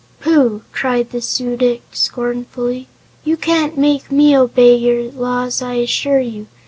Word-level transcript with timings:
"Pooh!" 0.19 0.63
cried 0.71 1.11
the 1.11 1.21
Su 1.21 1.55
dic 1.55 1.83
scornfully. 1.91 2.87
"You 3.23 3.37
can't 3.37 3.77
make 3.77 4.11
me 4.11 4.35
obey 4.35 4.73
your 4.75 5.11
laws, 5.11 5.61
I 5.61 5.75
assure 5.75 6.19
you. 6.19 6.47